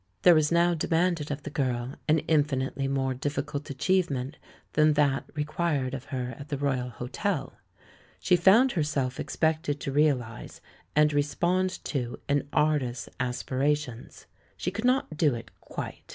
There 0.23 0.33
was 0.33 0.51
now 0.51 0.73
demanded 0.73 1.29
of 1.29 1.43
the 1.43 1.51
girl 1.51 1.93
an 2.07 2.21
infin 2.21 2.67
itely 2.67 2.89
more 2.89 3.13
difficult 3.13 3.69
achievement 3.69 4.35
than 4.73 4.93
that 4.93 5.25
re 5.35 5.43
quired 5.43 5.93
of 5.93 6.05
her 6.05 6.35
at 6.39 6.49
the 6.49 6.57
Royal 6.57 6.89
Hotel; 6.89 7.53
she 8.19 8.35
found 8.35 8.71
her 8.71 8.81
self 8.81 9.19
expected 9.19 9.79
to 9.81 9.91
realise, 9.91 10.59
and 10.95 11.13
respond 11.13 11.83
to 11.83 12.19
an 12.27 12.47
artist's 12.51 13.09
aspirations. 13.19 14.25
She 14.57 14.71
could 14.71 14.85
not 14.85 15.17
do 15.17 15.35
it, 15.35 15.51
quite. 15.61 16.01